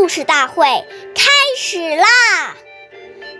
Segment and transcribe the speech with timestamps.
[0.00, 0.64] 故事大会
[1.14, 2.56] 开始啦！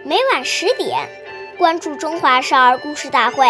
[0.05, 1.09] 每晚十点，
[1.57, 3.47] 关注《中华少儿故事大会》，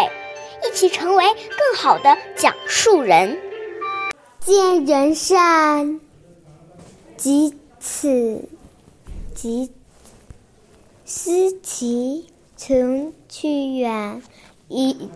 [0.65, 3.37] 一起成为更好的讲述人。
[4.39, 6.01] 见人善，
[7.17, 8.49] 即此
[9.35, 9.73] 即
[11.05, 14.23] 思齐存去远，
[14.69, 15.11] 以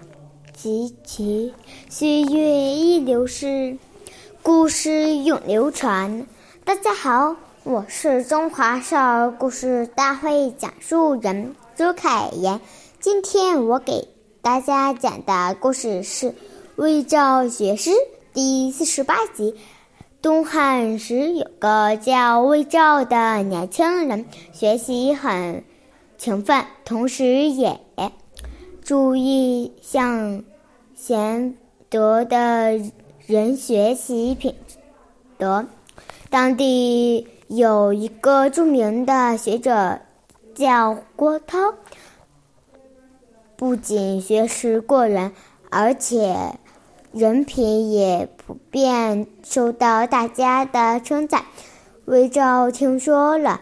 [0.52, 1.54] 及其
[1.88, 3.79] 岁月易流逝，
[4.42, 6.26] 故事永流传。
[6.64, 12.61] 大家好，我是中华少儿故事大会讲述人朱凯言。
[13.00, 14.06] 今天我给
[14.43, 16.26] 大家讲的故事是
[16.76, 17.90] 《魏赵学诗》
[18.34, 19.56] 第四十八集。
[20.20, 25.64] 东汉时有个叫魏赵的年轻人，学习很
[26.18, 27.81] 勤奋，同时也
[28.82, 30.44] 注意向
[30.94, 31.56] 贤
[31.89, 32.78] 德的
[33.27, 34.55] 人学习品
[35.39, 35.64] 德。
[36.28, 40.00] 当地有一个著名的学者
[40.55, 41.75] 叫郭涛，
[43.56, 45.33] 不仅学识过人，
[45.70, 46.59] 而且
[47.12, 51.45] 人品也普遍受到大家的称赞。
[52.05, 53.61] 魏昭听说了，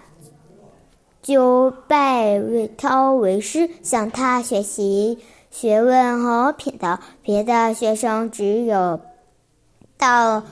[1.21, 5.19] 就拜魏涛为师，向他学习
[5.51, 6.99] 学问和品德。
[7.23, 9.01] 别的学生只有
[9.97, 10.43] 到。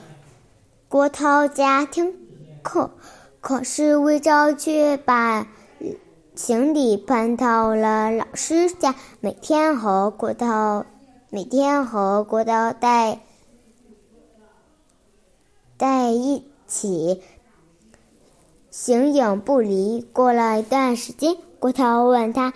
[0.87, 2.13] 郭涛家听
[2.61, 2.91] 课，
[3.41, 5.47] 可是魏昭却把
[6.35, 10.85] 行李搬到了老师家，每天和郭涛
[11.31, 13.19] 每天和郭涛在
[15.77, 17.21] 在一起
[18.69, 20.07] 形影不离。
[20.13, 22.53] 过了一段时间，郭涛问他：“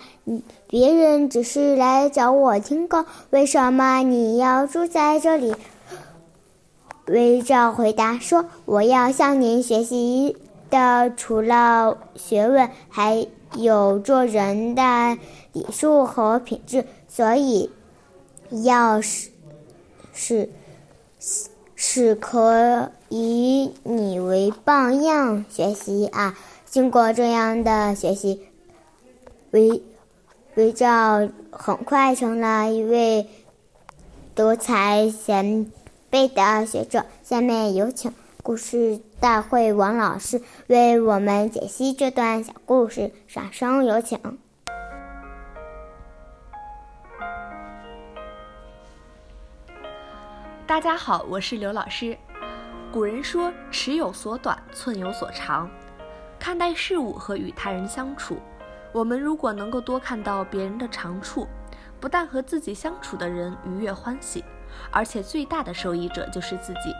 [0.68, 5.54] 别人只是来找我听课，为什么你要住在这里？”
[7.08, 10.36] 魏照回答说：“我要向您学习
[10.70, 15.18] 的，除了学问，还有做人的
[15.52, 17.70] 礼数和品质，所以
[18.64, 19.30] 要是
[20.12, 20.50] 是
[21.74, 28.42] 是可以你为榜样学习啊！”经过这样的学习，
[29.50, 29.82] 魏
[30.54, 33.28] 魏照很快成了一位
[34.34, 35.70] 多才贤。
[36.08, 38.12] 贝的学者，下面有请
[38.46, 44.20] 故事大会王老师为我们解析这段小故事，掌声有请。
[50.64, 52.16] 大家好，我是刘老师。
[52.92, 55.68] 古人说“尺有所短，寸有所长”，
[56.38, 58.38] 看待事物和与他人相处，
[58.92, 61.48] 我们如果能够多看到别人的长处，
[61.98, 64.44] 不但和自己相处的人愉悦欢喜。
[64.92, 66.92] 而且最大的受益者就是自己，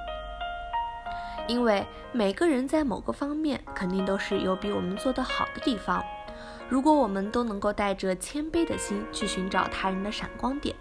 [1.48, 6.04] 因为每个人在某个方面肯定都是有比我们做得好的地方。
[6.68, 10.74] 如果我们都能够带着谦卑的心去寻找他人的闪光点，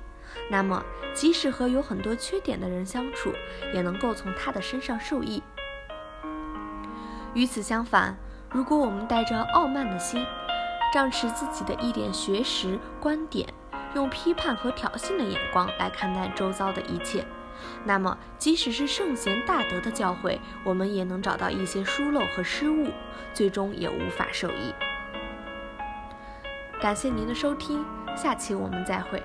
[0.50, 0.84] 那么
[1.14, 3.32] 即使和有很多缺点的人相处，
[3.74, 5.44] 也能够从他的身上受益。
[7.36, 8.18] 与此相反，
[8.50, 10.26] 如果我们带着傲慢的心，
[10.92, 13.48] 仗持自己的一点学识观点，
[13.94, 17.24] 用批判和挑衅的眼光来看待周遭的一切，
[17.84, 22.90] 那么即使是圣贤大德的教诲，我们也能找到一些疏漏和失误，
[23.34, 24.74] 最终也无法受益。
[26.82, 29.22] 感谢您的收听，下期我们再会。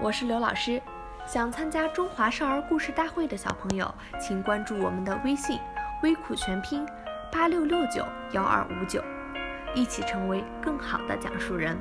[0.00, 0.80] 我是刘老师，
[1.26, 5.58] 想参加中华少儿故事大会的小朋友，请关注我们的微信
[6.02, 6.86] “微苦全拼
[7.32, 9.02] 八六六九幺二五九”，
[9.74, 11.76] 一起成为更好的讲述人。